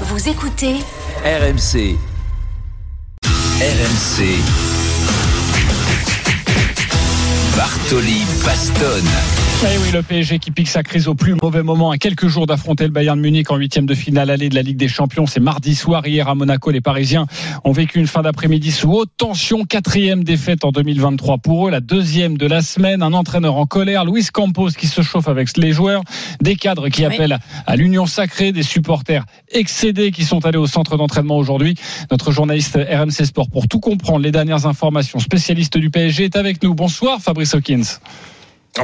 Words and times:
Vous 0.00 0.28
écoutez 0.28 0.74
RMC. 1.24 1.96
RMC. 3.60 4.63
Bartoli 7.56 8.22
Bastonne. 8.44 9.08
Eh 9.62 9.78
oui, 9.78 9.92
le 9.92 10.02
PSG 10.02 10.40
qui 10.40 10.50
pique 10.50 10.68
sa 10.68 10.82
crise 10.82 11.06
au 11.08 11.14
plus 11.14 11.34
mauvais 11.40 11.62
moment 11.62 11.90
à 11.90 11.96
quelques 11.96 12.26
jours 12.26 12.46
d'affronter 12.46 12.84
le 12.84 12.90
Bayern 12.90 13.18
Munich 13.18 13.50
en 13.50 13.56
huitième 13.56 13.86
de 13.86 13.94
finale 13.94 14.28
allée 14.28 14.48
de 14.48 14.54
la 14.56 14.62
Ligue 14.62 14.76
des 14.76 14.88
Champions. 14.88 15.26
C'est 15.26 15.40
mardi 15.40 15.74
soir. 15.74 16.06
Hier 16.06 16.28
à 16.28 16.34
Monaco, 16.34 16.70
les 16.72 16.80
Parisiens 16.80 17.26
ont 17.62 17.70
vécu 17.72 17.98
une 18.00 18.08
fin 18.08 18.20
d'après-midi 18.22 18.72
sous 18.72 18.90
haute 18.92 19.10
tension. 19.16 19.64
Quatrième 19.64 20.24
défaite 20.24 20.64
en 20.64 20.72
2023 20.72 21.38
pour 21.38 21.68
eux, 21.68 21.70
la 21.70 21.80
deuxième 21.80 22.36
de 22.36 22.46
la 22.46 22.60
semaine. 22.60 23.02
Un 23.02 23.12
entraîneur 23.12 23.54
en 23.56 23.64
colère, 23.66 24.04
Luis 24.04 24.26
Campos 24.32 24.70
qui 24.70 24.88
se 24.88 25.00
chauffe 25.02 25.28
avec 25.28 25.56
les 25.56 25.72
joueurs, 25.72 26.02
des 26.42 26.56
cadres 26.56 26.88
qui 26.88 27.06
Oui. 27.06 27.14
appellent 27.14 27.38
à 27.66 27.76
l'union 27.76 28.06
sacrée, 28.06 28.50
des 28.52 28.64
supporters 28.64 29.24
excédés 29.52 30.10
qui 30.10 30.24
sont 30.24 30.44
allés 30.44 30.58
au 30.58 30.66
centre 30.66 30.96
d'entraînement 30.96 31.38
aujourd'hui. 31.38 31.76
Notre 32.10 32.32
journaliste 32.32 32.76
RMC 32.76 33.24
Sport 33.24 33.48
pour 33.48 33.68
tout 33.68 33.80
comprendre, 33.80 34.18
les 34.20 34.32
dernières 34.32 34.66
informations, 34.66 35.20
spécialiste 35.20 35.78
du 35.78 35.90
PSG 35.90 36.24
est 36.24 36.36
avec 36.36 36.62
nous. 36.62 36.74
Bonsoir 36.74 37.20
Fabrice 37.22 37.43
Hawkins. 37.52 37.98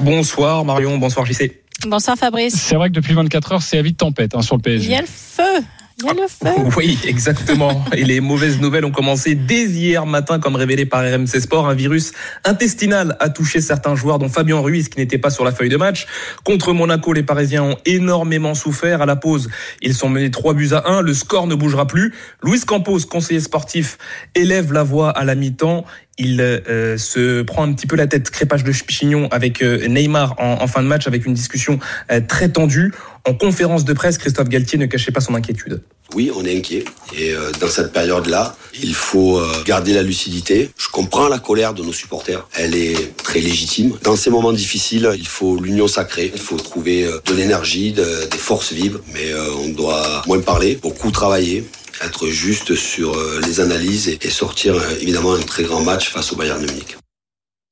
Bonsoir 0.02 0.64
Marion, 0.64 0.98
bonsoir 0.98 1.26
JC. 1.26 1.62
Bonsoir 1.86 2.16
Fabrice. 2.16 2.54
C'est 2.54 2.74
vrai 2.76 2.88
que 2.88 2.94
depuis 2.94 3.14
24 3.14 3.52
heures, 3.52 3.62
c'est 3.62 3.78
avis 3.78 3.92
de 3.92 3.96
tempête 3.96 4.34
hein, 4.34 4.42
sur 4.42 4.56
le 4.56 4.60
Il 4.60 4.64
PSG. 4.64 4.90
y 4.90 4.94
a 4.94 5.00
le 5.00 5.06
feu. 5.06 5.64
Il 6.02 6.06
y 6.06 6.08
a 6.08 6.12
le 6.14 6.28
feu. 6.28 6.70
Oui, 6.76 6.98
exactement. 7.06 7.84
Et 7.94 8.04
les 8.04 8.20
mauvaises 8.20 8.58
nouvelles 8.60 8.84
ont 8.86 8.90
commencé 8.90 9.34
dès 9.34 9.64
hier 9.66 10.06
matin, 10.06 10.38
comme 10.38 10.56
révélé 10.56 10.86
par 10.86 11.00
RMC 11.02 11.40
Sport. 11.40 11.68
Un 11.68 11.74
virus 11.74 12.12
intestinal 12.44 13.16
a 13.20 13.28
touché 13.30 13.60
certains 13.60 13.94
joueurs, 13.96 14.18
dont 14.18 14.28
Fabien 14.28 14.58
Ruiz, 14.60 14.88
qui 14.88 14.98
n'était 14.98 15.18
pas 15.18 15.28
sur 15.30 15.44
la 15.44 15.52
feuille 15.52 15.68
de 15.68 15.76
match. 15.76 16.06
Contre 16.44 16.72
Monaco, 16.72 17.12
les 17.12 17.22
Parisiens 17.22 17.64
ont 17.64 17.76
énormément 17.86 18.54
souffert. 18.54 19.02
À 19.02 19.06
la 19.06 19.16
pause, 19.16 19.50
ils 19.82 19.94
sont 19.94 20.08
menés 20.08 20.30
3 20.30 20.54
buts 20.54 20.70
à 20.72 20.88
1. 20.88 21.00
Le 21.02 21.12
score 21.14 21.46
ne 21.46 21.54
bougera 21.54 21.86
plus. 21.86 22.14
Luis 22.42 22.60
Campos, 22.60 23.00
conseiller 23.10 23.40
sportif, 23.40 23.98
élève 24.34 24.72
la 24.72 24.82
voix 24.82 25.10
à 25.10 25.24
la 25.24 25.34
mi-temps. 25.34 25.84
Il 26.22 26.42
euh, 26.42 26.98
se 26.98 27.40
prend 27.40 27.62
un 27.62 27.72
petit 27.72 27.86
peu 27.86 27.96
la 27.96 28.06
tête, 28.06 28.28
crépage 28.28 28.62
de 28.62 28.72
chignon 28.72 29.26
avec 29.30 29.62
euh, 29.62 29.88
Neymar 29.88 30.34
en, 30.38 30.66
fin 30.66 30.82
de 30.82 30.86
match, 30.86 31.06
avec 31.06 31.24
une 31.24 31.32
discussion 31.32 31.78
euh, 32.12 32.20
très 32.20 32.50
tendue. 32.50 32.92
En 33.26 33.32
conférence 33.32 33.86
de 33.86 33.94
presse, 33.94 34.18
Christophe 34.18 34.50
Galtier 34.50 34.76
ne 34.78 34.84
cachait 34.84 35.12
pas 35.12 35.22
son 35.22 35.34
inquiétude. 35.34 35.80
Oui, 36.14 36.30
on 36.36 36.44
est 36.44 36.56
inquiet. 36.56 36.84
Et 37.16 37.34
dans 37.60 37.68
cette 37.68 37.92
période-là, 37.92 38.56
il 38.82 38.94
faut 38.94 39.40
garder 39.64 39.92
la 39.92 40.02
lucidité. 40.02 40.70
Je 40.76 40.88
comprends 40.88 41.28
la 41.28 41.38
colère 41.38 41.74
de 41.74 41.82
nos 41.84 41.92
supporters. 41.92 42.48
Elle 42.56 42.74
est 42.74 43.14
très 43.18 43.40
légitime. 43.40 43.92
Dans 44.02 44.16
ces 44.16 44.30
moments 44.30 44.52
difficiles, 44.52 45.08
il 45.16 45.26
faut 45.28 45.60
l'union 45.60 45.86
sacrée. 45.86 46.32
Il 46.34 46.40
faut 46.40 46.56
trouver 46.56 47.08
de 47.26 47.34
l'énergie, 47.34 47.92
de- 47.92 48.26
des 48.28 48.38
forces 48.38 48.72
vives. 48.72 48.98
Mais 49.12 49.32
on 49.62 49.68
doit 49.68 50.22
moins 50.26 50.40
parler, 50.40 50.78
beaucoup 50.82 51.10
travailler 51.10 51.64
être 52.04 52.28
juste 52.28 52.74
sur 52.74 53.14
euh, 53.14 53.40
les 53.44 53.60
analyses 53.60 54.08
et, 54.08 54.30
sortir 54.30 54.76
euh, 54.76 54.98
évidemment 55.00 55.34
un 55.34 55.40
très 55.40 55.64
grand 55.64 55.82
match 55.82 56.10
face 56.10 56.32
au 56.32 56.36
Bayern 56.36 56.60
Munich. 56.60 56.96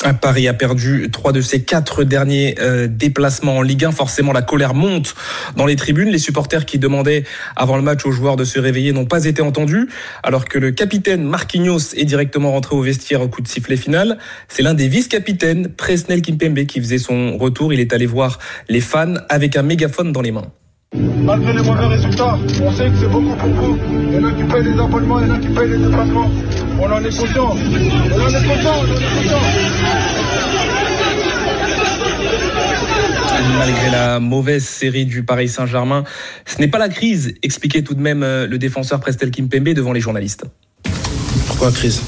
Un 0.04 0.14
Paris 0.14 0.46
a 0.46 0.54
perdu 0.54 1.08
trois 1.10 1.32
de 1.32 1.40
ses 1.40 1.64
quatre 1.64 2.04
derniers 2.04 2.54
euh, 2.60 2.86
déplacements 2.86 3.56
en 3.56 3.62
Ligue 3.62 3.84
1. 3.84 3.90
Forcément, 3.90 4.32
la 4.32 4.42
colère 4.42 4.72
monte 4.72 5.16
dans 5.56 5.66
les 5.66 5.74
tribunes. 5.74 6.10
Les 6.10 6.18
supporters 6.18 6.66
qui 6.66 6.78
demandaient 6.78 7.24
avant 7.56 7.76
le 7.76 7.82
match 7.82 8.06
aux 8.06 8.12
joueurs 8.12 8.36
de 8.36 8.44
se 8.44 8.60
réveiller 8.60 8.92
n'ont 8.92 9.06
pas 9.06 9.24
été 9.24 9.42
entendus, 9.42 9.88
alors 10.22 10.44
que 10.44 10.56
le 10.56 10.70
capitaine 10.70 11.24
Marquinhos 11.24 11.94
est 11.96 12.04
directement 12.04 12.52
rentré 12.52 12.76
au 12.76 12.82
vestiaire 12.82 13.22
au 13.22 13.28
coup 13.28 13.42
de 13.42 13.48
sifflet 13.48 13.76
final. 13.76 14.18
C'est 14.46 14.62
l'un 14.62 14.74
des 14.74 14.86
vice-capitaines, 14.86 15.68
Presnel 15.68 16.22
Kimpembe, 16.22 16.64
qui 16.66 16.78
faisait 16.78 16.98
son 16.98 17.36
retour. 17.36 17.72
Il 17.72 17.80
est 17.80 17.92
allé 17.92 18.06
voir 18.06 18.38
les 18.68 18.80
fans 18.80 19.14
avec 19.28 19.56
un 19.56 19.62
mégaphone 19.62 20.12
dans 20.12 20.22
les 20.22 20.30
mains. 20.30 20.52
Malgré 21.22 21.52
les 21.52 21.62
mauvais 21.62 21.86
résultats, 21.86 22.38
on 22.62 22.72
sait 22.72 22.90
que 22.90 22.96
c'est 23.00 23.08
beaucoup 23.08 23.34
pour 23.36 23.48
vous. 23.48 23.78
Il 24.08 24.14
y 24.14 24.18
en 24.18 24.24
a 24.24 24.32
qui 24.32 24.44
payent 24.44 24.64
les 24.64 24.80
abonnements, 24.80 25.20
il 25.20 25.28
y 25.28 25.30
en 25.30 25.34
a 25.34 25.38
qui 25.38 25.48
payent 25.48 25.70
les 25.70 25.78
déplacements. 25.78 26.30
On 26.80 26.90
en 26.90 27.04
est 27.04 27.16
conscient. 27.16 27.50
On 27.50 28.20
en 28.20 28.28
est 28.28 28.46
conscient, 28.46 28.74
on 28.74 28.82
en 28.82 28.96
est 28.96 29.16
conscient. 29.16 29.40
Malgré 33.58 33.90
la 33.90 34.20
mauvaise 34.20 34.64
série 34.64 35.06
du 35.06 35.24
Paris 35.24 35.48
Saint-Germain, 35.48 36.04
ce 36.46 36.58
n'est 36.58 36.68
pas 36.68 36.78
la 36.78 36.88
crise, 36.88 37.34
expliquait 37.42 37.82
tout 37.82 37.94
de 37.94 38.00
même 38.00 38.22
euh, 38.22 38.46
le 38.46 38.58
défenseur 38.58 39.00
Prestel 39.00 39.30
Kimpembe 39.30 39.70
devant 39.70 39.92
les 39.92 40.00
journalistes. 40.00 40.44
Pourquoi 41.46 41.72
crise? 41.72 42.00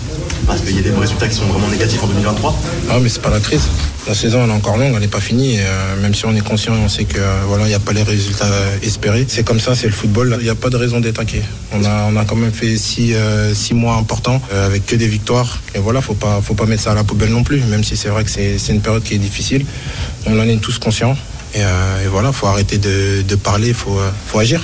Parce 0.47 0.61
qu'il 0.61 0.77
y 0.77 0.79
a 0.79 0.83
des 0.83 0.91
résultats 0.91 1.29
qui 1.29 1.35
sont 1.35 1.47
vraiment 1.47 1.69
négatifs 1.69 2.03
en 2.03 2.07
2023. 2.07 2.57
Ah 2.91 2.99
mais 3.01 3.09
c'est 3.09 3.23
pas 3.23 3.31
la 3.31 3.41
crise. 3.41 3.69
La 4.07 4.15
saison 4.15 4.43
elle 4.43 4.51
est 4.51 4.53
encore 4.53 4.77
longue, 4.77 4.93
elle 4.95 5.01
n'est 5.01 5.09
pas 5.09 5.21
finie. 5.21 5.57
et, 5.57 5.61
euh, 5.61 5.97
même 6.01 6.15
si 6.15 6.25
on 6.27 6.35
est 6.35 6.41
conscient, 6.41 6.73
on 6.75 6.89
sait 6.89 7.05
que 7.05 7.19
euh, 7.19 7.43
voilà, 7.47 7.65
il 7.65 7.69
n'y 7.69 7.75
a 7.75 7.79
pas 7.79 7.93
les 7.93 8.03
résultats 8.03 8.47
euh, 8.47 8.77
espérés. 8.83 9.27
C'est 9.29 9.45
comme 9.45 9.61
ça, 9.61 9.75
c'est 9.75 9.87
le 9.87 9.93
football. 9.93 10.37
Il 10.41 10.45
n'y 10.45 10.51
a 10.51 10.55
pas 10.55 10.71
de 10.71 10.77
raison 10.77 11.01
d'être 11.01 11.21
inquiet. 11.21 11.43
On 11.73 11.85
a, 11.85 12.09
on 12.11 12.17
a 12.17 12.25
quand 12.25 12.35
même 12.37 12.53
fait 12.53 12.77
six, 12.77 13.15
euh, 13.15 13.55
six 13.55 13.75
mois 13.75 13.95
importants 13.95 14.43
avec 14.53 14.87
que 14.87 14.97
des 14.97 15.07
victoires. 15.07 15.61
Et 15.75 15.79
voilà, 15.79 16.01
faut 16.01 16.15
pas, 16.15 16.41
faut 16.43 16.55
pas 16.55 16.67
mettre 16.67 16.83
ça 16.83 16.93
à 16.93 16.95
la 16.95 17.05
poubelle 17.05 17.31
non 17.31 17.45
plus. 17.45 17.61
Même 17.61 17.85
si 17.85 17.97
c'est 17.97 18.09
vrai 18.09 18.25
que 18.25 18.31
c'est 18.31 18.73
une 18.73 18.81
période 18.81 19.03
qui 19.03 19.15
est 19.15 19.19
difficile, 19.19 19.65
on 20.27 20.39
en 20.39 20.49
est 20.49 20.57
tous 20.57 20.79
conscients. 20.79 21.17
Et, 21.55 21.61
et 21.61 22.09
voilà, 22.09 22.33
faut 22.33 22.47
arrêter 22.47 22.79
de, 22.79 23.23
de 23.23 23.35
parler, 23.37 23.73
faut, 23.73 23.99
faut 24.27 24.39
agir. 24.39 24.63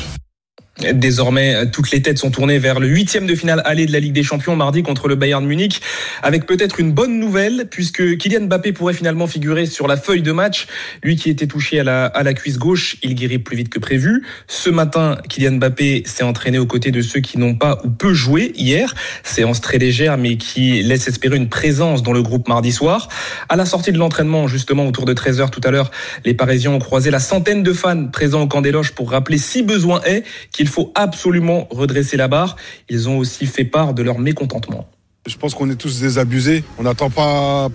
Désormais, 0.79 1.71
toutes 1.71 1.91
les 1.91 2.03
têtes 2.03 2.19
sont 2.19 2.31
tournées 2.31 2.59
vers 2.59 2.81
le 2.81 2.87
huitième 2.87 3.27
de 3.27 3.35
finale 3.35 3.63
aller 3.65 3.87
de 3.87 3.93
la 3.93 3.99
Ligue 3.99 4.13
des 4.13 4.23
Champions 4.23 4.57
mardi 4.57 4.83
contre 4.83 5.09
le 5.09 5.15
Bayern 5.15 5.43
Munich, 5.43 5.81
avec 6.23 6.45
peut-être 6.45 6.79
une 6.81 6.93
bonne 6.93 7.19
nouvelle, 7.19 7.69
puisque 7.71 8.19
Kylian 8.19 8.43
Mbappé 8.43 8.73
pourrait 8.73 8.93
finalement 8.93 9.27
figurer 9.27 9.65
sur 9.65 9.87
la 9.87 9.97
feuille 9.97 10.21
de 10.21 10.33
match. 10.33 10.67
Lui 11.03 11.17
qui 11.17 11.31
était 11.31 11.47
touché 11.47 11.81
à 11.81 11.85
la, 11.85 12.05
à 12.05 12.23
la 12.23 12.35
cuisse 12.35 12.59
gauche, 12.59 12.99
il 13.03 13.15
guérit 13.15 13.39
plus 13.39 13.57
vite 13.57 13.71
que 13.71 13.79
prévu. 13.79 14.27
Ce 14.49 14.69
matin, 14.69 15.17
Kylian 15.31 15.53
Mbappé 15.53 16.03
s'est 16.05 16.25
entraîné 16.25 16.59
aux 16.59 16.67
côtés 16.67 16.91
de 16.91 17.01
ceux 17.01 17.21
qui 17.21 17.39
n'ont 17.39 17.55
pas 17.55 17.81
ou 17.85 17.89
peu 17.89 18.13
joué 18.13 18.53
hier. 18.55 18.95
Séance 19.23 19.63
très 19.63 19.79
légère, 19.79 20.19
mais 20.19 20.37
qui 20.37 20.83
laisse 20.83 21.09
espérer 21.09 21.39
une 21.39 21.49
présence 21.49 22.03
dans 22.03 22.13
le 22.13 22.23
groupe 22.23 22.49
mardi 22.49 22.71
soir. 22.71 23.09
À 23.49 23.57
la 23.57 23.65
sortie 23.65 23.93
de 23.93 23.99
l'entraînement, 23.99 24.47
justement, 24.47 24.87
autour 24.87 25.07
de 25.07 25.15
13h 25.15 25.49
tout 25.49 25.63
à 25.65 25.71
l'heure, 25.71 25.91
les 26.27 26.35
Parisiens 26.35 26.73
ont 26.73 26.81
croisé 26.81 27.11
la 27.11 27.21
centaine 27.21 27.63
de 27.63 27.73
fans 27.73 28.09
présents 28.09 28.43
au 28.43 28.47
camp 28.47 28.61
des 28.61 28.73
loges 28.73 28.93
pour 28.93 29.11
rappeler, 29.11 29.39
si 29.39 29.63
besoin 29.63 30.03
est, 30.03 30.23
qu'il 30.53 30.66
faut 30.69 30.93
absolument 30.95 31.67
redresser 31.71 32.17
la 32.17 32.29
barre. 32.29 32.57
Ils 32.89 33.09
ont 33.09 33.19
aussi 33.19 33.47
fait 33.47 33.65
part 33.65 33.95
de 33.95 34.03
leur 34.03 34.19
mécontentement. 34.19 34.87
Je 35.27 35.37
pense 35.37 35.55
qu'on 35.55 35.69
est 35.71 35.77
tous 35.77 36.01
désabusés. 36.01 36.63
On 36.79 36.85
n'attend 36.85 37.11
pas, 37.11 37.69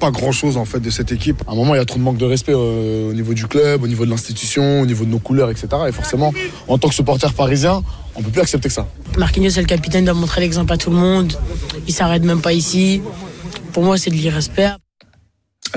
pas 0.00 0.10
grand 0.10 0.32
chose 0.32 0.56
en 0.56 0.64
fait 0.64 0.80
de 0.80 0.90
cette 0.90 1.12
équipe. 1.12 1.42
À 1.46 1.52
un 1.52 1.54
moment, 1.54 1.74
il 1.74 1.78
y 1.78 1.80
a 1.80 1.84
trop 1.84 1.98
de 1.98 2.04
manque 2.04 2.18
de 2.18 2.24
respect 2.24 2.52
euh, 2.54 3.10
au 3.10 3.12
niveau 3.12 3.34
du 3.34 3.46
club, 3.46 3.82
au 3.82 3.88
niveau 3.88 4.04
de 4.04 4.10
l'institution, 4.10 4.80
au 4.80 4.86
niveau 4.86 5.04
de 5.04 5.10
nos 5.10 5.18
couleurs, 5.18 5.50
etc. 5.50 5.68
Et 5.88 5.92
forcément, 5.92 6.32
en 6.68 6.78
tant 6.78 6.88
que 6.88 6.94
supporter 6.94 7.32
parisien, 7.32 7.82
on 8.14 8.22
peut 8.22 8.30
plus 8.30 8.40
accepter 8.40 8.68
que 8.68 8.74
ça. 8.74 8.88
Marquinhos, 9.16 9.50
c'est 9.50 9.60
le 9.60 9.66
capitaine, 9.66 10.04
doit 10.04 10.14
montrer 10.14 10.40
l'exemple 10.40 10.72
à 10.72 10.76
tout 10.76 10.90
le 10.90 10.96
monde. 10.96 11.32
Il 11.86 11.94
s'arrête 11.94 12.24
même 12.24 12.40
pas 12.40 12.52
ici. 12.52 13.00
Pour 13.72 13.84
moi, 13.84 13.96
c'est 13.98 14.10
de 14.10 14.16
l'irrespect. 14.16 14.72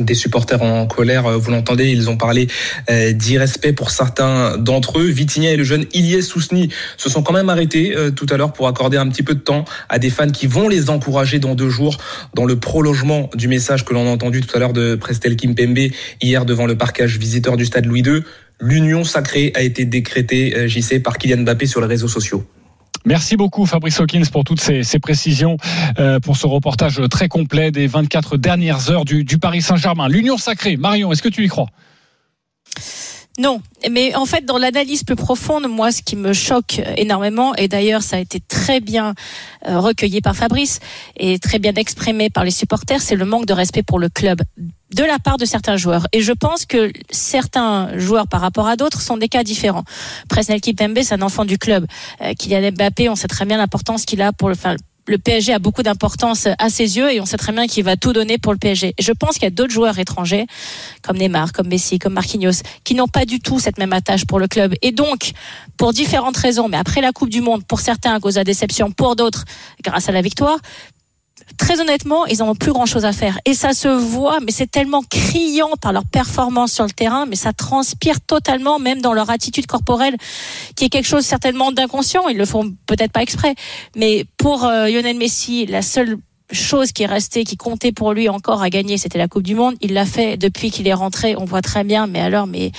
Des 0.01 0.15
supporters 0.15 0.61
en 0.61 0.85
colère, 0.87 1.25
euh, 1.25 1.37
vous 1.37 1.51
l'entendez, 1.51 1.89
ils 1.89 2.09
ont 2.09 2.17
parlé 2.17 2.47
euh, 2.89 3.11
d'irrespect 3.11 3.73
pour 3.73 3.91
certains 3.91 4.57
d'entre 4.57 4.99
eux. 4.99 5.07
Vitinha 5.07 5.51
et 5.51 5.57
le 5.57 5.63
jeune 5.63 5.85
Ilyes 5.93 6.23
Sousni 6.23 6.69
se 6.97 7.09
sont 7.09 7.21
quand 7.21 7.33
même 7.33 7.49
arrêtés 7.49 7.95
euh, 7.95 8.11
tout 8.11 8.25
à 8.29 8.37
l'heure 8.37 8.53
pour 8.53 8.67
accorder 8.67 8.97
un 8.97 9.07
petit 9.09 9.23
peu 9.23 9.33
de 9.33 9.39
temps 9.39 9.65
à 9.89 9.99
des 9.99 10.09
fans 10.09 10.29
qui 10.29 10.47
vont 10.47 10.69
les 10.69 10.89
encourager 10.89 11.39
dans 11.39 11.55
deux 11.55 11.69
jours 11.69 11.97
dans 12.33 12.45
le 12.45 12.57
prolongement 12.57 13.29
du 13.35 13.47
message 13.47 13.83
que 13.83 13.93
l'on 13.93 14.07
a 14.07 14.09
entendu 14.09 14.41
tout 14.41 14.55
à 14.55 14.59
l'heure 14.59 14.73
de 14.73 14.95
Prestel 14.95 15.35
Kimpembe 15.35 15.91
hier 16.21 16.45
devant 16.45 16.65
le 16.65 16.77
parcage 16.77 17.17
visiteur 17.17 17.57
du 17.57 17.65
stade 17.65 17.85
Louis 17.85 18.01
II. 18.01 18.23
L'union 18.61 19.03
sacrée 19.03 19.51
a 19.55 19.61
été 19.61 19.85
décrétée, 19.85 20.67
JC, 20.67 21.01
par 21.01 21.17
Kylian 21.17 21.43
Mbappé 21.43 21.65
sur 21.65 21.81
les 21.81 21.87
réseaux 21.87 22.09
sociaux. 22.09 22.45
Merci 23.05 23.37
beaucoup 23.37 23.65
Fabrice 23.65 23.99
Hawkins 23.99 24.25
pour 24.31 24.43
toutes 24.43 24.59
ces, 24.59 24.99
précisions, 24.99 25.57
euh, 25.99 26.19
pour 26.19 26.37
ce 26.37 26.47
reportage 26.47 27.01
très 27.09 27.27
complet 27.27 27.71
des 27.71 27.87
24 27.87 28.37
dernières 28.37 28.91
heures 28.91 29.05
du, 29.05 29.23
du 29.23 29.37
Paris 29.37 29.61
Saint-Germain. 29.61 30.07
L'union 30.07 30.37
sacrée, 30.37 30.77
Marion, 30.77 31.11
est-ce 31.11 31.21
que 31.21 31.29
tu 31.29 31.43
y 31.43 31.47
crois? 31.47 31.67
Non, 33.39 33.61
mais 33.89 34.13
en 34.15 34.25
fait, 34.25 34.43
dans 34.43 34.57
l'analyse 34.57 35.05
plus 35.05 35.15
profonde, 35.15 35.65
moi, 35.69 35.93
ce 35.93 36.01
qui 36.01 36.17
me 36.17 36.33
choque 36.33 36.81
énormément, 36.97 37.55
et 37.55 37.69
d'ailleurs, 37.69 38.03
ça 38.03 38.17
a 38.17 38.19
été 38.19 38.41
très 38.41 38.81
bien 38.81 39.13
euh, 39.65 39.79
recueilli 39.79 40.19
par 40.19 40.35
Fabrice 40.35 40.81
et 41.15 41.39
très 41.39 41.57
bien 41.57 41.71
exprimé 41.75 42.29
par 42.29 42.43
les 42.43 42.51
supporters, 42.51 43.01
c'est 43.01 43.15
le 43.15 43.23
manque 43.23 43.45
de 43.45 43.53
respect 43.53 43.81
pour 43.81 43.97
le 43.97 44.09
club 44.09 44.41
de 44.93 45.03
la 45.03 45.19
part 45.19 45.37
de 45.37 45.45
certains 45.45 45.77
joueurs. 45.77 46.05
Et 46.11 46.21
je 46.21 46.33
pense 46.33 46.65
que 46.65 46.91
certains 47.11 47.97
joueurs 47.97 48.27
par 48.27 48.41
rapport 48.41 48.67
à 48.67 48.75
d'autres 48.75 49.01
sont 49.01 49.15
des 49.15 49.29
cas 49.29 49.43
différents. 49.43 49.85
Presnel 50.27 50.59
Kimpembe, 50.59 50.99
c'est 51.01 51.13
un 51.13 51.21
enfant 51.21 51.45
du 51.45 51.57
club. 51.57 51.85
Euh, 52.21 52.33
Kylian 52.33 52.71
Mbappé, 52.73 53.07
on 53.07 53.15
sait 53.15 53.29
très 53.29 53.45
bien 53.45 53.57
l'importance 53.57 54.03
qu'il 54.03 54.21
a 54.21 54.33
pour 54.33 54.49
le, 54.49 54.55
enfin, 54.55 54.75
le 55.09 55.17
PSG 55.17 55.53
a 55.53 55.59
beaucoup 55.59 55.81
d'importance 55.81 56.47
à 56.59 56.69
ses 56.69 56.97
yeux 56.97 57.11
et 57.11 57.19
on 57.19 57.25
sait 57.25 57.37
très 57.37 57.51
bien 57.51 57.65
qu'il 57.65 57.83
va 57.83 57.97
tout 57.97 58.13
donner 58.13 58.37
pour 58.37 58.53
le 58.53 58.59
PSG. 58.59 58.93
Je 58.99 59.11
pense 59.11 59.33
qu'il 59.33 59.43
y 59.43 59.47
a 59.47 59.49
d'autres 59.49 59.73
joueurs 59.73 59.97
étrangers, 59.97 60.45
comme 61.01 61.17
Neymar, 61.17 61.51
comme 61.51 61.67
Messi, 61.67 61.97
comme 61.97 62.13
Marquinhos, 62.13 62.61
qui 62.83 62.93
n'ont 62.93 63.07
pas 63.07 63.25
du 63.25 63.39
tout 63.39 63.57
cette 63.59 63.79
même 63.79 63.91
attache 63.91 64.25
pour 64.25 64.37
le 64.37 64.47
club. 64.47 64.75
Et 64.83 64.91
donc, 64.91 65.31
pour 65.77 65.93
différentes 65.93 66.37
raisons, 66.37 66.67
mais 66.67 66.77
après 66.77 67.01
la 67.01 67.11
Coupe 67.11 67.29
du 67.29 67.41
Monde, 67.41 67.65
pour 67.65 67.79
certains 67.79 68.13
à 68.13 68.19
cause 68.19 68.35
de 68.35 68.41
la 68.41 68.43
déception, 68.43 68.91
pour 68.91 69.15
d'autres 69.15 69.45
grâce 69.83 70.09
à 70.09 70.11
la 70.11 70.21
victoire, 70.21 70.59
très 71.57 71.79
honnêtement, 71.79 72.25
ils 72.25 72.39
n'ont 72.39 72.55
plus 72.55 72.71
grand 72.71 72.85
chose 72.85 73.05
à 73.05 73.13
faire. 73.13 73.39
Et 73.45 73.53
ça 73.53 73.73
se 73.73 73.87
voit, 73.87 74.39
mais 74.39 74.51
c'est 74.51 74.69
tellement 74.69 75.01
criant 75.09 75.71
par 75.81 75.93
leur 75.93 76.05
performance 76.05 76.71
sur 76.71 76.83
le 76.83 76.91
terrain, 76.91 77.25
mais 77.25 77.35
ça 77.35 77.53
transpire 77.53 78.21
totalement, 78.21 78.79
même 78.79 79.01
dans 79.01 79.13
leur 79.13 79.29
attitude 79.29 79.67
corporelle, 79.67 80.15
qui 80.75 80.85
est 80.85 80.89
quelque 80.89 81.07
chose 81.07 81.25
certainement 81.25 81.71
d'inconscient. 81.71 82.27
Ils 82.27 82.37
le 82.37 82.45
font 82.45 82.73
peut-être 82.85 83.11
pas 83.11 83.21
exprès. 83.21 83.55
Mais 83.95 84.25
pour 84.37 84.65
euh, 84.65 84.87
Lionel 84.87 85.17
Messi, 85.17 85.65
la 85.65 85.81
seule 85.81 86.17
chose 86.51 86.91
qui 86.91 87.03
est 87.03 87.07
restée, 87.07 87.43
qui 87.43 87.57
comptait 87.57 87.91
pour 87.91 88.13
lui 88.13 88.29
encore 88.29 88.61
à 88.61 88.69
gagner, 88.69 88.97
c'était 88.97 89.17
la 89.17 89.27
Coupe 89.27 89.43
du 89.43 89.55
Monde. 89.55 89.75
Il 89.81 89.93
l'a 89.93 90.05
fait 90.05 90.37
depuis 90.37 90.71
qu'il 90.71 90.87
est 90.87 90.93
rentré. 90.93 91.35
On 91.37 91.45
voit 91.45 91.61
très 91.61 91.83
bien. 91.83 92.07
Mais 92.07 92.19
alors, 92.19 92.47
mais, 92.47 92.71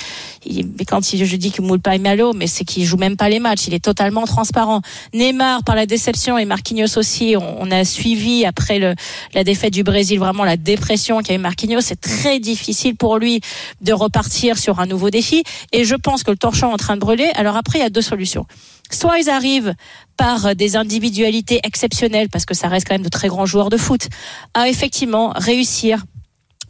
il, 0.44 0.66
mais 0.78 0.84
quand 0.84 1.12
il, 1.12 1.24
je 1.24 1.36
dis 1.36 1.50
qu'il 1.50 1.64
moule 1.64 1.80
pas 1.80 1.96
Malo, 1.98 2.32
mais 2.32 2.46
c'est 2.46 2.64
qu'il 2.64 2.84
joue 2.84 2.96
même 2.96 3.16
pas 3.16 3.28
les 3.28 3.38
matchs. 3.38 3.66
Il 3.66 3.74
est 3.74 3.84
totalement 3.84 4.24
transparent. 4.24 4.80
Neymar 5.14 5.64
par 5.64 5.74
la 5.74 5.86
déception 5.86 6.38
et 6.38 6.44
Marquinhos 6.44 6.96
aussi. 6.96 7.34
On, 7.36 7.62
on 7.62 7.70
a 7.70 7.84
suivi 7.84 8.44
après 8.44 8.78
le, 8.78 8.94
la 9.34 9.44
défaite 9.44 9.72
du 9.72 9.82
Brésil 9.82 10.18
vraiment 10.18 10.44
la 10.44 10.56
dépression 10.56 11.22
qu'a 11.22 11.34
eu 11.34 11.38
Marquinhos. 11.38 11.80
C'est 11.80 12.00
très 12.00 12.40
difficile 12.40 12.96
pour 12.96 13.18
lui 13.18 13.40
de 13.80 13.92
repartir 13.92 14.58
sur 14.58 14.80
un 14.80 14.86
nouveau 14.86 15.10
défi. 15.10 15.42
Et 15.72 15.84
je 15.84 15.94
pense 15.94 16.22
que 16.22 16.30
le 16.30 16.36
torchon 16.36 16.70
est 16.70 16.74
en 16.74 16.76
train 16.76 16.94
de 16.94 17.00
brûler. 17.00 17.30
Alors 17.34 17.56
après, 17.56 17.78
il 17.78 17.82
y 17.82 17.84
a 17.84 17.90
deux 17.90 18.02
solutions. 18.02 18.46
Soit 18.90 19.20
ils 19.20 19.30
arrivent 19.30 19.74
par 20.16 20.54
des 20.54 20.76
individualités 20.76 21.60
exceptionnelles, 21.64 22.28
parce 22.28 22.44
que 22.44 22.54
ça 22.54 22.68
reste 22.68 22.86
quand 22.86 22.94
même 22.94 23.02
de 23.02 23.08
très 23.08 23.28
grands 23.28 23.46
joueurs 23.46 23.70
de 23.70 23.76
foot, 23.76 24.08
à 24.54 24.68
effectivement 24.68 25.32
réussir 25.34 26.04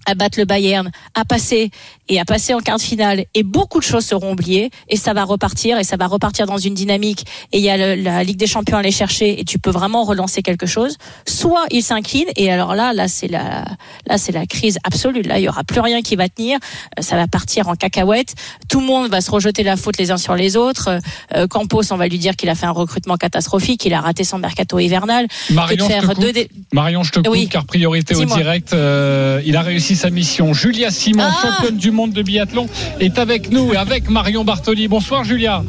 à 0.06 0.14
battre 0.14 0.38
le 0.38 0.44
Bayern, 0.44 0.90
à 1.14 1.24
passer 1.24 1.70
et 2.10 2.20
à 2.20 2.26
passer 2.26 2.52
en 2.52 2.58
quart 2.58 2.76
de 2.76 2.82
finale. 2.82 3.24
Et 3.34 3.42
beaucoup 3.42 3.78
de 3.78 3.84
choses 3.84 4.04
seront 4.04 4.32
oubliées 4.32 4.70
et 4.88 4.96
ça 4.98 5.14
va 5.14 5.24
repartir 5.24 5.78
et 5.78 5.84
ça 5.84 5.96
va 5.96 6.06
repartir 6.06 6.44
dans 6.44 6.58
une 6.58 6.74
dynamique. 6.74 7.24
Et 7.52 7.58
il 7.58 7.64
y 7.64 7.70
a 7.70 7.78
le, 7.78 8.02
la 8.02 8.22
Ligue 8.22 8.36
des 8.36 8.46
Champions 8.46 8.76
à 8.76 8.80
aller 8.80 8.90
chercher 8.90 9.40
et 9.40 9.44
tu 9.44 9.58
peux 9.58 9.70
vraiment 9.70 10.04
relancer 10.04 10.42
quelque 10.42 10.66
chose. 10.66 10.96
Soit 11.26 11.64
il 11.70 11.82
s'incline 11.82 12.26
et 12.36 12.50
alors 12.52 12.74
là, 12.74 12.92
là 12.92 13.08
c'est 13.08 13.28
la, 13.28 13.64
là 14.06 14.18
c'est 14.18 14.32
la 14.32 14.44
crise 14.44 14.78
absolue. 14.84 15.22
Là, 15.22 15.38
il 15.38 15.44
y 15.44 15.48
aura 15.48 15.64
plus 15.64 15.80
rien 15.80 16.02
qui 16.02 16.16
va 16.16 16.28
tenir. 16.28 16.58
Euh, 16.98 17.02
Ça 17.02 17.16
va 17.16 17.26
partir 17.28 17.68
en 17.68 17.74
cacahuète. 17.76 18.34
Tout 18.68 18.80
le 18.80 18.86
monde 18.86 19.08
va 19.10 19.20
se 19.20 19.30
rejeter 19.30 19.62
la 19.62 19.76
faute 19.76 19.96
les 19.98 20.10
uns 20.10 20.16
sur 20.16 20.34
les 20.34 20.56
autres. 20.56 20.98
Euh, 21.36 21.46
Campos, 21.46 21.92
on 21.92 21.96
va 21.96 22.08
lui 22.08 22.18
dire 22.18 22.34
qu'il 22.36 22.48
a 22.48 22.54
fait 22.56 22.66
un 22.66 22.70
recrutement 22.72 23.16
catastrophique, 23.16 23.80
qu'il 23.80 23.94
a 23.94 24.00
raté 24.00 24.24
son 24.24 24.38
mercato 24.38 24.78
hivernal. 24.78 25.26
de 25.48 25.54
Marion, 25.54 25.86
je 25.88 26.00
te 26.00 26.06
coupe. 26.06 26.20
deux 26.20 26.32
dé- 26.32 26.50
Marion, 26.72 27.02
je 27.04 27.12
te 27.12 27.18
coupe 27.20 27.28
Oui. 27.28 27.48
car 27.48 27.64
priorité 27.66 28.14
au 28.16 28.24
direct. 28.24 28.72
euh, 28.72 29.40
il 29.44 29.56
a 29.56 29.62
réussi 29.62 29.94
sa 29.96 30.10
mission. 30.10 30.52
Julia 30.54 30.90
Simon, 30.90 31.24
Ah 31.26 31.36
championne 31.42 31.76
du 31.76 31.90
monde 31.90 31.99
de 32.08 32.22
biathlon, 32.22 32.66
est 33.00 33.18
avec 33.18 33.50
nous 33.50 33.72
et 33.72 33.76
avec 33.76 34.08
Marion 34.08 34.44
Bartoli. 34.44 34.88
Bonsoir 34.88 35.24
Julia. 35.24 35.62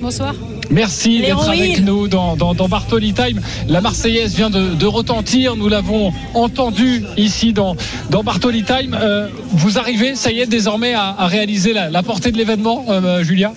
Bonsoir. 0.00 0.34
Merci 0.68 1.20
d'être 1.20 1.48
avec 1.48 1.84
nous 1.84 2.08
dans, 2.08 2.36
dans, 2.36 2.52
dans 2.52 2.68
Bartoli 2.68 3.12
Time. 3.12 3.40
La 3.68 3.80
Marseillaise 3.80 4.34
vient 4.34 4.50
de, 4.50 4.74
de 4.74 4.86
retentir. 4.86 5.54
Nous 5.54 5.68
l'avons 5.68 6.12
entendu 6.34 7.04
ici 7.16 7.52
dans, 7.52 7.76
dans 8.10 8.24
Bartoli 8.24 8.64
Time. 8.64 8.96
Euh, 9.00 9.28
vous 9.52 9.78
arrivez, 9.78 10.16
ça 10.16 10.32
y 10.32 10.40
est, 10.40 10.46
désormais 10.46 10.94
à, 10.94 11.14
à 11.16 11.26
réaliser 11.28 11.72
la, 11.72 11.88
la 11.88 12.02
portée 12.02 12.32
de 12.32 12.36
l'événement, 12.36 12.84
euh, 12.88 13.22
Julia? 13.22 13.52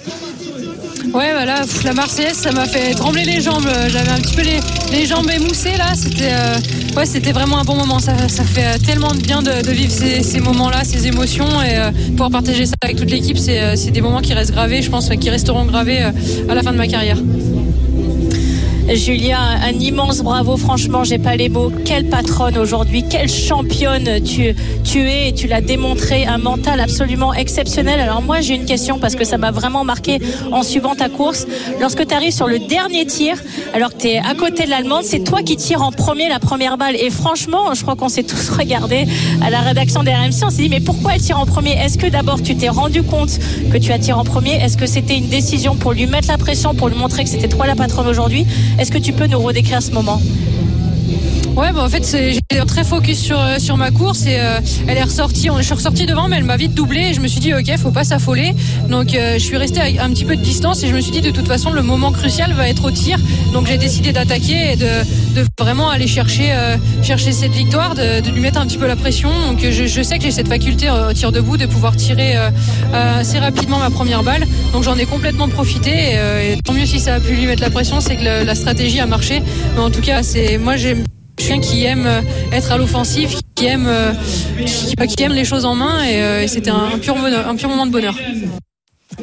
Ouais, 1.13 1.31
voilà, 1.31 1.61
la 1.83 1.93
Marseillaise, 1.93 2.37
ça 2.37 2.51
m'a 2.51 2.65
fait 2.65 2.93
trembler 2.93 3.23
les 3.23 3.41
jambes. 3.41 3.67
J'avais 3.87 4.11
un 4.11 4.19
petit 4.19 4.35
peu 4.35 4.43
les, 4.43 4.59
les 4.91 5.05
jambes 5.07 5.29
émoussées 5.29 5.75
là. 5.75 5.95
C'était, 5.95 6.31
euh, 6.31 6.95
ouais, 6.95 7.05
c'était 7.05 7.31
vraiment 7.31 7.57
un 7.57 7.63
bon 7.63 7.75
moment. 7.75 7.97
Ça, 7.97 8.27
ça 8.27 8.43
fait 8.43 8.65
euh, 8.65 8.77
tellement 8.85 9.11
de 9.11 9.19
bien 9.19 9.41
de, 9.41 9.71
vivre 9.71 9.91
ces, 9.91 10.39
moments-là, 10.39 10.83
ces 10.83 11.07
émotions 11.07 11.61
et 11.63 11.77
euh, 11.77 11.91
pouvoir 12.11 12.29
partager 12.29 12.67
ça 12.67 12.75
avec 12.83 12.97
toute 12.97 13.09
l'équipe. 13.09 13.37
C'est, 13.37 13.59
euh, 13.59 13.91
des 13.91 14.01
moments 14.01 14.21
qui 14.21 14.33
restent 14.33 14.51
gravés, 14.51 14.83
je 14.83 14.89
pense, 14.91 15.09
qui 15.09 15.29
resteront 15.31 15.65
gravés 15.65 15.99
à 15.99 16.53
la 16.53 16.61
fin 16.61 16.71
de 16.71 16.77
ma 16.77 16.87
carrière. 16.87 17.17
Julia, 18.95 19.39
un 19.39 19.79
immense 19.79 20.21
bravo. 20.21 20.57
Franchement, 20.57 21.03
j'ai 21.03 21.19
pas 21.19 21.35
les 21.35 21.47
mots. 21.47 21.71
Quelle 21.85 22.09
patronne 22.09 22.57
aujourd'hui, 22.57 23.03
quelle 23.07 23.29
championne 23.29 24.19
tu, 24.23 24.55
es. 24.99 25.31
Tu 25.33 25.47
l'as 25.47 25.61
démontré, 25.61 26.25
un 26.25 26.39
mental 26.39 26.79
absolument 26.79 27.33
exceptionnel. 27.33 27.99
Alors 27.99 28.23
moi, 28.23 28.41
j'ai 28.41 28.55
une 28.55 28.65
question 28.65 28.97
parce 28.97 29.15
que 29.15 29.23
ça 29.23 29.37
m'a 29.37 29.51
vraiment 29.51 29.83
marqué 29.83 30.19
en 30.51 30.63
suivant 30.63 30.95
ta 30.95 31.07
course. 31.07 31.45
Lorsque 31.79 32.07
tu 32.07 32.15
arrives 32.15 32.33
sur 32.33 32.47
le 32.47 32.57
dernier 32.57 33.05
tir, 33.05 33.37
alors 33.75 33.91
que 33.91 34.01
tu 34.01 34.07
es 34.07 34.17
à 34.17 34.33
côté 34.33 34.65
de 34.65 34.71
l'Allemande, 34.71 35.03
c'est 35.03 35.23
toi 35.23 35.43
qui 35.43 35.55
tires 35.55 35.83
en 35.83 35.91
premier 35.91 36.27
la 36.27 36.39
première 36.39 36.77
balle. 36.77 36.95
Et 36.95 37.11
franchement, 37.11 37.75
je 37.75 37.83
crois 37.83 37.95
qu'on 37.95 38.09
s'est 38.09 38.23
tous 38.23 38.49
regardés 38.57 39.05
à 39.43 39.51
la 39.51 39.59
rédaction 39.59 40.01
des 40.01 40.11
RMC. 40.11 40.43
On 40.43 40.49
s'est 40.49 40.63
dit, 40.63 40.69
mais 40.69 40.79
pourquoi 40.79 41.13
elle 41.13 41.21
tire 41.21 41.39
en 41.39 41.45
premier? 41.45 41.73
Est-ce 41.73 41.99
que 41.99 42.07
d'abord 42.07 42.41
tu 42.41 42.55
t'es 42.55 42.69
rendu 42.69 43.03
compte 43.03 43.37
que 43.71 43.77
tu 43.77 43.91
as 43.91 43.99
tiré 43.99 44.17
en 44.17 44.23
premier? 44.23 44.55
Est-ce 44.55 44.77
que 44.77 44.87
c'était 44.87 45.17
une 45.17 45.29
décision 45.29 45.75
pour 45.75 45.93
lui 45.93 46.07
mettre 46.07 46.27
la 46.27 46.39
pression, 46.39 46.73
pour 46.73 46.89
lui 46.89 46.97
montrer 46.97 47.23
que 47.23 47.29
c'était 47.29 47.49
toi 47.49 47.67
la 47.67 47.75
patronne 47.75 48.07
aujourd'hui? 48.07 48.47
Est-ce 48.79 48.91
que 48.91 48.97
tu 48.97 49.11
peux 49.11 49.27
nous 49.27 49.39
redécrire 49.39 49.81
ce 49.81 49.91
moment? 49.91 50.21
Ouais, 51.59 51.73
bah 51.73 51.83
en 51.83 51.89
fait, 51.89 52.05
j'étais 52.05 52.63
très 52.65 52.85
focus 52.85 53.19
sur, 53.19 53.37
euh, 53.37 53.59
sur 53.59 53.75
ma 53.75 53.91
course 53.91 54.25
et 54.25 54.39
euh, 54.39 54.59
elle 54.87 54.97
est 54.97 55.03
ressortie. 55.03 55.49
Je 55.57 55.61
suis 55.61 55.73
ressortie 55.73 56.05
devant, 56.05 56.29
mais 56.29 56.37
elle 56.37 56.45
m'a 56.45 56.55
vite 56.55 56.73
doublé 56.73 57.09
et 57.09 57.13
je 57.13 57.19
me 57.19 57.27
suis 57.27 57.41
dit, 57.41 57.53
ok, 57.53 57.75
faut 57.77 57.91
pas 57.91 58.05
s'affoler. 58.05 58.55
Donc, 58.87 59.13
euh, 59.13 59.33
je 59.33 59.43
suis 59.43 59.57
restée 59.57 59.81
avec 59.81 59.99
un 59.99 60.09
petit 60.09 60.23
peu 60.23 60.37
de 60.37 60.41
distance 60.41 60.83
et 60.83 60.87
je 60.87 60.95
me 60.95 61.01
suis 61.01 61.11
dit, 61.11 61.21
de 61.21 61.31
toute 61.31 61.47
façon, 61.47 61.71
le 61.71 61.81
moment 61.81 62.13
crucial 62.13 62.53
va 62.53 62.69
être 62.69 62.85
au 62.85 62.91
tir. 62.91 63.19
Donc, 63.51 63.67
j'ai 63.67 63.77
décidé 63.77 64.13
d'attaquer 64.13 64.71
et 64.71 64.75
de, 64.77 65.03
de 65.35 65.45
vraiment 65.59 65.89
aller 65.89 66.07
chercher, 66.07 66.53
chercher 67.01 67.31
cette 67.31 67.51
victoire, 67.51 67.93
de, 67.95 68.29
lui 68.29 68.39
mettre 68.41 68.59
un 68.59 68.65
petit 68.65 68.77
peu 68.77 68.87
la 68.87 68.95
pression. 68.95 69.29
Donc, 69.47 69.59
je, 69.59 70.01
sais 70.01 70.17
que 70.17 70.23
j'ai 70.23 70.31
cette 70.31 70.47
faculté 70.47 70.89
au 70.89 71.11
tir 71.13 71.31
debout 71.31 71.57
de 71.57 71.65
pouvoir 71.65 71.95
tirer 71.95 72.35
assez 72.93 73.39
rapidement 73.39 73.79
ma 73.79 73.89
première 73.89 74.23
balle. 74.23 74.47
Donc, 74.71 74.83
j'en 74.83 74.97
ai 74.97 75.05
complètement 75.05 75.49
profité 75.49 76.13
et, 76.13 76.61
tant 76.63 76.73
mieux 76.73 76.85
si 76.85 76.99
ça 76.99 77.15
a 77.15 77.19
pu 77.19 77.33
lui 77.33 77.47
mettre 77.47 77.63
la 77.63 77.69
pression, 77.69 77.99
c'est 77.99 78.15
que 78.15 78.45
la 78.45 78.55
stratégie 78.55 78.99
a 78.99 79.05
marché. 79.05 79.41
Mais 79.75 79.81
en 79.81 79.89
tout 79.89 80.01
cas, 80.01 80.23
c'est 80.23 80.57
moi, 80.57 80.77
j'ai 80.77 80.95
quelqu'un 81.39 81.59
qui 81.59 81.85
aime 81.85 82.05
euh, 82.05 82.21
être 82.51 82.71
à 82.71 82.77
l'offensive, 82.77 83.35
qui 83.55 83.65
aime, 83.65 83.87
euh, 83.87 84.11
qui, 84.65 85.23
aime 85.23 85.33
les 85.33 85.45
choses 85.45 85.65
en 85.65 85.73
main 85.75 86.03
et, 86.03 86.21
euh, 86.21 86.47
c'était 86.47 86.69
un, 86.69 86.97
pur 87.01 87.15
bonheur- 87.15 87.47
un 87.47 87.55
pur 87.55 87.69
moment 87.69 87.85
de 87.85 87.91
bonheur. 87.91 88.15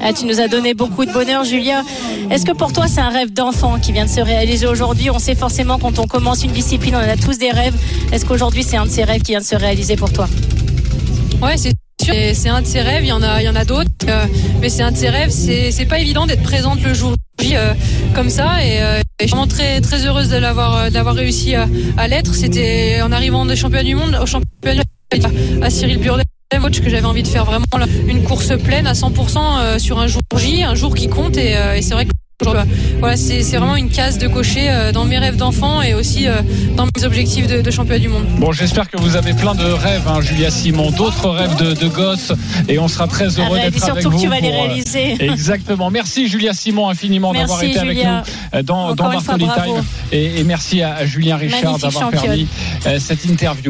Ah, 0.01 0.13
tu 0.13 0.27
nous 0.27 0.41
as 0.41 0.49
donné 0.49 0.75
beaucoup 0.75 1.07
de 1.07 1.13
bonheur, 1.13 1.45
Julia. 1.45 1.83
Est-ce 2.31 2.45
que 2.45 2.53
pour 2.53 2.73
toi, 2.73 2.87
c'est 2.87 3.01
un 3.01 3.09
rêve 3.09 3.33
d'enfant 3.33 3.79
qui 3.79 3.93
vient 3.93 4.05
de 4.05 4.11
se 4.11 4.21
réaliser 4.21 4.67
aujourd'hui? 4.67 5.11
On 5.11 5.19
sait 5.19 5.35
forcément 5.35 5.79
quand 5.79 5.99
on 5.99 6.07
commence 6.07 6.43
une 6.45 6.53
discipline, 6.53 6.95
on 6.97 6.99
en 6.99 7.09
a 7.09 7.17
tous 7.17 7.39
des 7.39 7.51
rêves. 7.51 7.75
Est-ce 8.13 8.27
qu'aujourd'hui, 8.27 8.63
c'est 8.63 8.77
un 8.77 8.85
de 8.85 8.91
ces 8.91 9.05
rêves 9.05 9.23
qui 9.23 9.33
vient 9.33 9.41
de 9.41 9.45
se 9.47 9.57
réaliser 9.57 9.97
pour 9.97 10.13
toi? 10.13 10.29
Ouais, 11.41 11.57
c'est 11.57 11.73
sûr. 12.03 12.15
C'est 12.35 12.49
un 12.49 12.61
de 12.61 12.67
ses 12.67 12.83
rêves. 12.83 13.05
Il 13.05 13.09
y 13.09 13.13
en 13.13 13.23
a, 13.23 13.41
il 13.41 13.47
y 13.47 13.49
en 13.49 13.57
a 13.57 13.65
d'autres, 13.65 13.91
euh, 14.09 14.27
mais 14.61 14.69
c'est 14.69 14.83
un 14.83 14.93
de 14.93 14.97
ses 14.97 15.09
rêves. 15.09 15.31
C'est, 15.31 15.71
c'est 15.71 15.87
pas 15.87 15.99
évident 15.99 16.27
d'être 16.27 16.43
présente 16.43 16.83
le 16.83 16.93
jour 16.93 17.15
Euh, 17.55 17.75
comme 18.17 18.31
ça. 18.31 18.65
Et, 18.65 18.83
euh, 18.83 19.01
et 19.01 19.03
je 19.21 19.27
suis 19.27 19.31
vraiment 19.31 19.47
très, 19.47 19.81
très 19.81 20.07
heureuse 20.07 20.31
de 20.31 20.37
l'avoir, 20.37 20.77
euh, 20.77 20.89
de 20.89 20.95
l'avoir 20.95 21.15
réussi 21.15 21.55
à, 21.55 22.09
l'être. 22.09 22.35
C'était 22.35 23.01
en 23.03 23.13
arrivant 23.13 23.45
des 23.45 23.57
championnats 23.57 23.85
du 23.85 23.95
monde, 23.95 24.19
au 24.21 24.27
championnat 24.27 24.83
à 25.63 25.71
Cyril 25.71 26.01
coach 26.61 26.81
que 26.81 26.89
j'avais 26.89 27.05
envie 27.05 27.23
de 27.23 27.29
faire 27.29 27.45
vraiment 27.45 27.67
une 28.09 28.23
course 28.23 28.57
pleine 28.59 28.87
à 28.87 28.93
100% 28.93 29.39
euh, 29.39 29.79
sur 29.79 29.99
un 29.99 30.07
jour 30.07 30.23
J, 30.37 30.63
un 30.63 30.75
jour 30.75 30.95
qui 30.95 31.09
compte 31.09 31.37
et, 31.37 31.55
et 31.77 31.83
c'est 31.83 31.93
vrai 31.93 32.07
que 32.07 32.13
voilà, 32.45 33.17
c'est 33.17 33.41
vraiment 33.57 33.77
une 33.77 33.89
case 33.89 34.19
de 34.19 34.29
cocher 34.29 34.69
euh, 34.69 34.93
dans 34.93 35.07
mes 35.07 35.19
rêves 35.19 35.37
d'enfant 35.37 35.81
et 35.81 35.95
aussi 35.95 36.29
euh, 36.29 36.43
dans 36.77 36.85
mes 36.95 37.05
objectifs 37.05 37.47
de, 37.47 37.63
de 37.63 37.71
championnat 37.71 37.99
du 37.99 38.09
monde. 38.11 38.27
Bon, 38.39 38.53
j'espère 38.53 38.91
que 38.91 39.01
vous 39.01 39.17
avez 39.17 39.33
plein 39.33 39.55
de 39.55 39.65
rêves, 39.65 40.07
hein, 40.07 40.21
Julia 40.21 40.51
Simon, 40.51 40.91
d'autres 40.91 41.31
rêves 41.31 41.57
de, 41.57 41.73
de 41.73 41.89
gosses, 41.89 42.35
et 42.69 42.79
on 42.79 42.89
sera 42.89 43.09
très 43.09 43.39
heureux 43.41 43.57
Ah 43.59 43.69
et 43.69 43.71
puis 43.71 43.81
d'être 43.81 43.91
avec 43.91 44.03
surtout 44.03 44.19
vous. 44.19 44.23
que 44.23 44.23
tu 44.25 44.29
vas 44.29 44.41
les 44.41 44.51
pour, 44.51 44.59
euh, 44.59 44.67
réaliser. 44.67 45.17
Exactement. 45.25 45.91
Merci 45.91 46.29
Julia 46.29 46.53
Simon 46.53 46.91
infiniment 46.91 47.33
d'avoir 47.33 47.63
été 47.63 47.79
avec 47.79 47.97
nous 48.05 48.63
dans, 48.65 48.91
Encore 48.91 48.97
dans 48.97 49.09
Bartoli. 49.09 49.47
Time. 49.47 49.85
Et, 50.13 50.41
et 50.41 50.45
merci 50.45 50.83
à, 50.83 50.95
à 50.97 51.07
Julien 51.07 51.37
Richard 51.37 51.79
d'avoir 51.79 52.11
permis 52.11 52.47
euh, 52.87 52.99
cette 52.99 53.25
interview. 53.25 53.63